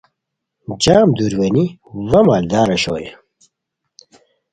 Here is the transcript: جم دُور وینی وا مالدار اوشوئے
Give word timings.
جم 0.81 1.07
دُور 1.17 1.33
وینی 1.39 1.65
وا 2.09 2.19
مالدار 2.27 2.67
اوشوئے 2.73 3.07